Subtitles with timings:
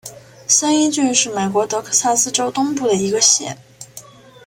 [0.47, 3.55] 三一郡是美国德克萨斯州东部的一个县。